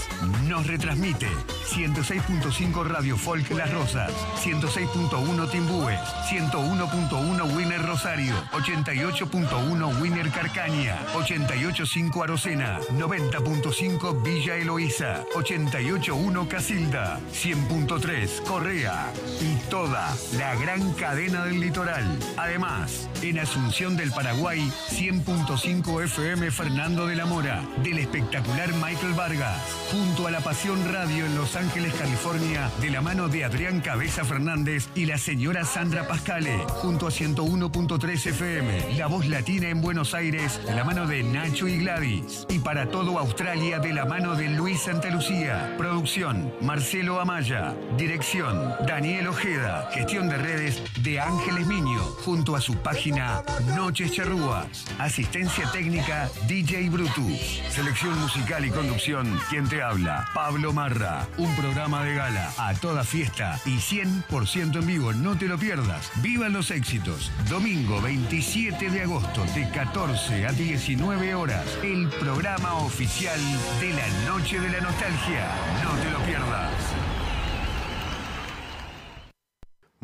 Nos 0.49 0.67
retransmite 0.67 1.29
106.5 1.69 2.87
Radio 2.87 3.17
Folk 3.17 3.51
Las 3.51 3.73
Rosas, 3.73 4.11
106.1 4.43 5.51
Timbúes, 5.51 6.01
101.1 6.29 7.57
Winner 7.57 7.83
Rosario, 7.83 8.35
88.1 8.53 10.01
Winner 10.01 10.31
Carcaña, 10.31 10.99
88.5 11.15 12.23
Arocena, 12.23 12.81
90.5 12.93 14.23
Villa 14.23 14.57
Eloísa, 14.57 15.25
88.1 15.35 16.49
Casilda, 16.49 17.21
100.3 17.33 18.43
Correa 18.45 19.13
y 19.41 19.57
toda 19.71 20.15
la 20.39 20.55
gran 20.57 20.93
cadena 20.95 21.45
del 21.45 21.61
litoral. 21.61 22.19
Además, 22.37 23.09
en 23.23 23.39
Asunción 23.39 23.97
del 23.97 24.11
Paraguay, 24.25 24.73
100.5 24.89 26.03
FM 26.05 26.51
Fernando 26.51 27.07
de 27.07 27.15
la 27.15 27.27
Mora, 27.27 27.63
del 27.83 27.99
espectacular 27.99 28.73
Michael 28.73 29.13
Vargas, 29.13 29.61
junto 29.93 30.27
a 30.27 30.31
la 30.31 30.41
Pasión 30.41 30.81
Radio 30.91 31.27
en 31.27 31.35
Los 31.35 31.57
Ángeles, 31.57 31.93
California, 31.93 32.71
de 32.81 32.89
la 32.89 33.03
mano 33.03 33.29
de 33.29 33.45
Adrián 33.45 33.83
Cabeza 33.83 34.25
Fernández 34.25 34.89
y 34.95 35.05
la 35.05 35.19
señora 35.19 35.67
Sandra 35.67 36.09
Pascale, 36.09 36.57
junto 36.69 37.07
a 37.07 37.11
101.3 37.11 38.27
FM, 38.29 38.95
La 38.97 39.09
Voz 39.09 39.27
Latina 39.27 39.69
en 39.69 39.83
Buenos 39.83 40.15
Aires, 40.15 40.59
de 40.65 40.75
la 40.75 40.85
mano 40.85 41.07
de 41.07 41.23
Nacho 41.23 41.69
y 41.69 41.77
Gladys, 41.77 42.47
y 42.49 42.61
para 42.61 42.89
todo 42.89 43.19
Australia, 43.19 43.79
de 43.79 43.93
la 43.93 44.07
mano 44.07 44.37
de 44.37 44.49
Luis 44.49 44.81
Santa 44.81 45.11
Lucía, 45.11 45.75
producción 45.77 46.51
Marcelo 46.63 47.21
Amaya, 47.21 47.75
dirección 47.99 48.73
Daniel 48.87 49.29
Ojeda, 49.29 49.91
gestión 49.93 50.31
de 50.31 50.39
redes 50.39 50.83
de 51.03 51.21
Ángeles 51.21 51.67
Miño, 51.67 52.01
junto 52.25 52.57
a 52.57 52.63
su 52.63 52.75
página 52.77 53.43
Noches 53.77 54.14
Charrúas, 54.15 54.87
asistencia 55.01 55.69
técnica 55.73 56.31
DJ 56.47 56.89
Brutus, 56.89 57.61
selección 57.69 58.17
musical 58.21 58.65
y 58.65 58.71
conducción, 58.71 59.41
quien 59.51 59.69
te 59.69 59.83
habla, 59.83 60.29
Pablo 60.33 60.73
Marra, 60.73 61.27
un 61.37 61.53
programa 61.57 62.05
de 62.05 62.15
gala 62.15 62.53
a 62.57 62.75
toda 62.75 63.03
fiesta 63.03 63.59
y 63.67 63.79
100% 63.79 64.79
en 64.79 64.87
vivo, 64.87 65.13
no 65.13 65.37
te 65.37 65.49
lo 65.49 65.59
pierdas, 65.59 66.13
vivan 66.23 66.53
los 66.53 66.71
éxitos, 66.71 67.33
domingo 67.51 68.01
27 68.01 68.89
de 68.89 69.03
agosto 69.03 69.45
de 69.53 69.69
14 69.71 70.47
a 70.47 70.53
19 70.53 71.35
horas, 71.35 71.67
el 71.83 72.09
programa 72.09 72.75
oficial 72.75 73.41
de 73.81 73.95
la 73.95 74.07
Noche 74.29 74.61
de 74.61 74.71
la 74.71 74.81
Nostalgia, 74.81 75.49
no 75.83 75.91
te 76.01 76.11
lo 76.13 76.19
pierdas. 76.21 77.14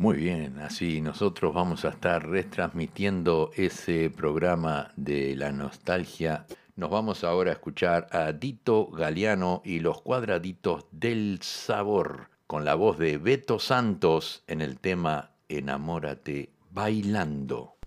Muy 0.01 0.17
bien, 0.17 0.59
así 0.61 1.03
nosotros 1.03 1.53
vamos 1.53 1.85
a 1.85 1.91
estar 1.91 2.27
retransmitiendo 2.27 3.51
ese 3.55 4.09
programa 4.09 4.93
de 4.97 5.37
la 5.37 5.53
nostalgia. 5.53 6.47
Nos 6.75 6.89
vamos 6.89 7.23
ahora 7.23 7.51
a 7.51 7.53
escuchar 7.53 8.07
a 8.11 8.33
Dito 8.33 8.87
Galeano 8.87 9.61
y 9.63 9.81
los 9.81 10.01
cuadraditos 10.01 10.87
del 10.91 11.41
sabor, 11.43 12.31
con 12.47 12.65
la 12.65 12.77
voz 12.77 12.97
de 12.97 13.19
Beto 13.19 13.59
Santos 13.59 14.43
en 14.47 14.63
el 14.63 14.79
tema 14.79 15.33
Enamórate 15.51 16.49
bailando. 16.71 17.80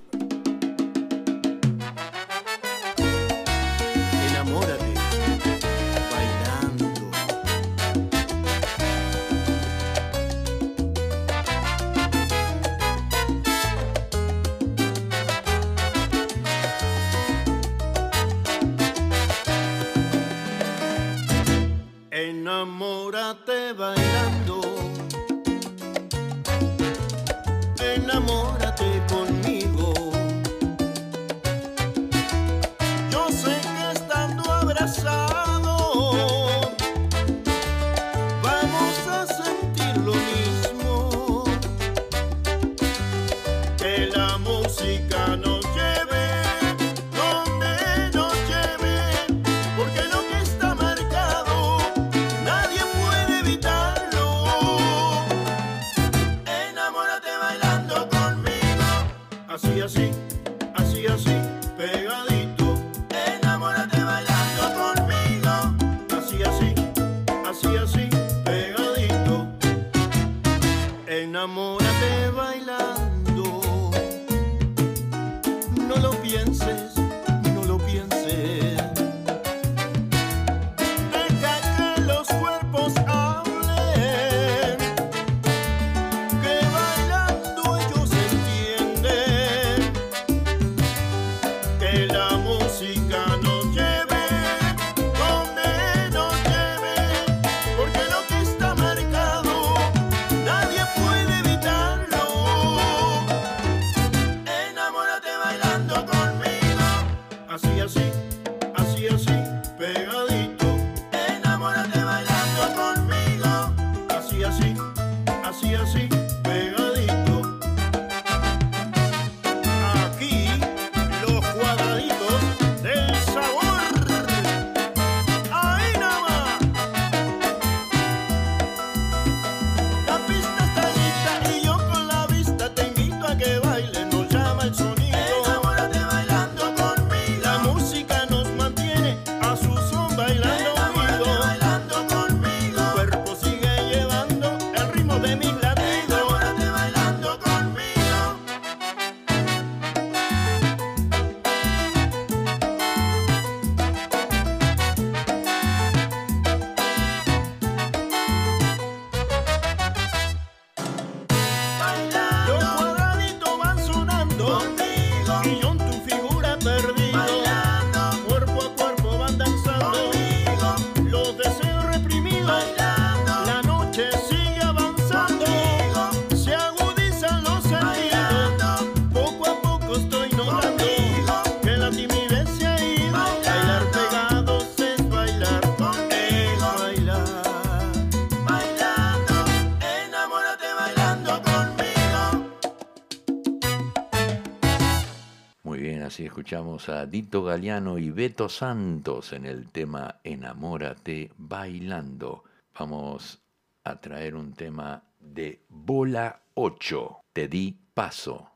Escuchamos 196.33 196.89
a 196.89 197.05
Dito 197.05 197.43
Galeano 197.43 197.99
y 197.99 198.09
Beto 198.09 198.49
Santos 198.49 199.33
en 199.33 199.45
el 199.45 199.69
tema 199.69 200.15
Enamórate 200.23 201.31
bailando. 201.37 202.43
Vamos 202.73 203.39
a 203.83 204.01
traer 204.01 204.33
un 204.33 204.53
tema 204.53 205.03
de 205.19 205.61
Bola 205.69 206.41
8. 206.55 207.19
Te 207.31 207.47
di 207.47 207.77
paso. 207.93 208.49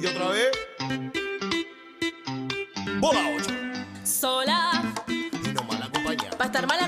¿Y 0.00 0.06
otra 0.06 0.28
vez? 0.28 0.50
Bola 3.00 3.34
8. 3.38 3.50
Sola. 4.04 4.94
Y 5.08 5.48
no 5.48 5.64
mal 5.64 5.82
acompañada. 5.82 6.44
Estar 6.44 6.64
mal 6.68 6.87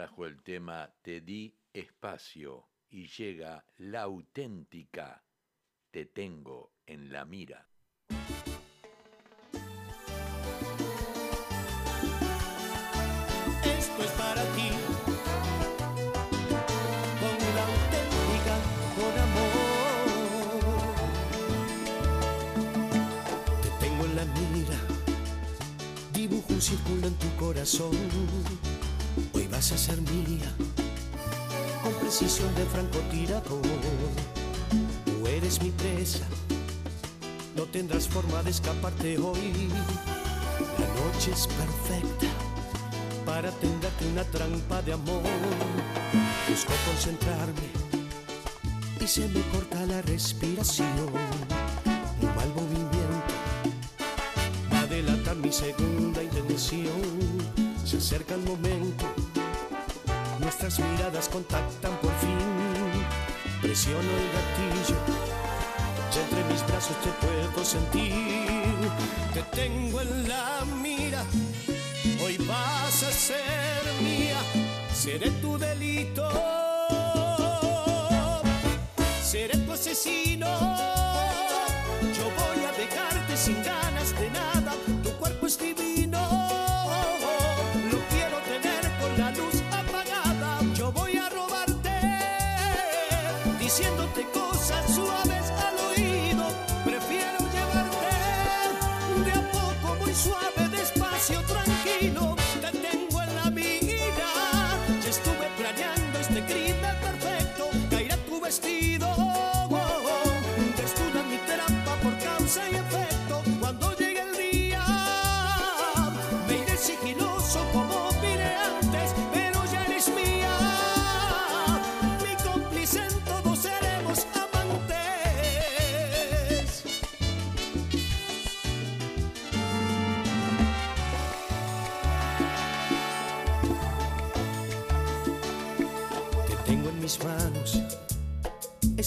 trajo 0.00 0.24
el 0.24 0.42
tema 0.42 0.90
Te 1.02 1.20
di 1.20 1.54
espacio 1.74 2.70
y 2.88 3.06
llega 3.08 3.66
la 3.76 4.00
auténtica 4.04 5.22
Te 5.90 6.06
tengo 6.06 6.72
en 6.86 7.12
la 7.12 7.26
mira. 7.26 7.68
Esto 13.62 14.02
es 14.02 14.10
para 14.12 14.42
ti. 14.56 14.70
Con 17.20 17.36
la 17.56 17.62
auténtica, 17.70 18.54
con 18.96 19.14
amor. 19.26 19.50
Te 23.60 23.70
tengo 23.84 24.02
en 24.06 24.16
la 24.16 24.24
mira. 24.24 24.78
Dibujo 26.14 26.54
un 26.54 26.62
círculo 26.62 27.06
en 27.06 27.14
tu 27.16 27.28
corazón 27.36 28.69
vas 29.60 29.72
a 29.72 29.76
ser 29.76 30.00
mía 30.00 30.50
con 31.82 31.92
precisión 32.00 32.48
de 32.54 32.64
francotirador. 32.64 33.60
Tú 35.04 35.26
eres 35.26 35.60
mi 35.60 35.70
presa, 35.70 36.24
no 37.54 37.64
tendrás 37.64 38.08
forma 38.08 38.42
de 38.42 38.52
escaparte 38.52 39.18
hoy. 39.18 39.68
La 40.78 40.88
noche 41.00 41.32
es 41.32 41.46
perfecta 41.46 42.26
para 43.26 43.50
tenderte 43.50 44.06
una 44.06 44.24
trampa 44.24 44.80
de 44.80 44.94
amor. 44.94 45.22
Busco 46.48 46.72
concentrarme 46.86 47.68
y 48.98 49.06
se 49.06 49.28
me 49.28 49.42
corta 49.52 49.84
la 49.84 50.00
respiración. 50.00 51.10
Un 52.22 52.34
mal 52.34 52.48
movimiento 52.54 53.34
va 54.72 54.80
a 54.80 54.86
delatar 54.86 55.36
mi 55.36 55.52
segunda 55.52 56.22
intención. 56.22 57.02
Se 57.84 57.98
acerca 57.98 58.36
el 58.36 58.42
momento 58.42 58.89
nuestras 60.70 60.90
miradas 60.90 61.28
contactan 61.28 61.96
por 62.00 62.12
fin. 62.20 62.38
Presiono 63.60 63.98
el 63.98 64.28
gatillo, 64.36 64.96
ya 66.14 66.22
entre 66.22 66.44
mis 66.44 66.64
brazos 66.66 66.96
te 67.02 67.10
puedo 67.26 67.64
sentir. 67.64 68.76
Te 69.34 69.42
tengo 69.56 70.00
en 70.00 70.28
la 70.28 70.64
mira, 70.80 71.24
hoy 72.24 72.36
vas 72.46 73.02
a 73.02 73.10
ser 73.10 73.82
mía, 74.02 74.38
seré 74.94 75.30
tu 75.42 75.58
delito, 75.58 76.28
seré 79.22 79.56
tu 79.58 79.72
asesino. 79.72 80.79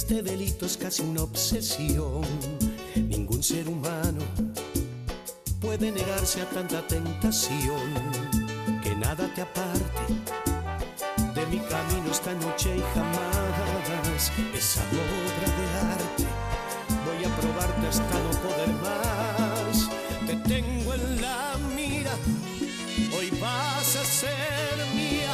Este 0.05 0.21
delito 0.21 0.65
es 0.65 0.75
casi 0.75 1.01
una 1.01 1.23
obsesión. 1.23 2.23
Ningún 2.93 3.41
ser 3.41 3.69
humano 3.69 4.19
puede 5.61 5.93
negarse 5.93 6.41
a 6.41 6.49
tanta 6.49 6.85
tentación. 6.85 7.79
Que 8.83 8.93
nada 8.97 9.33
te 9.33 9.41
aparte 9.41 10.05
de 11.33 11.45
mi 11.45 11.57
camino 11.59 12.11
esta 12.11 12.33
noche 12.33 12.75
y 12.75 12.81
jamás. 12.93 14.29
Esa 14.53 14.81
obra 14.91 15.47
de 15.57 15.65
arte 15.93 16.25
voy 17.05 17.23
a 17.23 17.35
probarte 17.37 17.87
hasta 17.87 18.19
no 18.23 18.31
poder 18.41 18.71
más. 18.83 19.89
Te 20.27 20.35
tengo 20.49 20.95
en 20.95 21.21
la 21.21 21.57
mira. 21.77 22.13
Hoy 23.17 23.29
vas 23.39 23.95
a 23.95 24.03
ser 24.03 24.85
mía. 24.93 25.33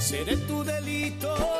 Seré 0.00 0.38
tu 0.38 0.64
delito. 0.64 1.55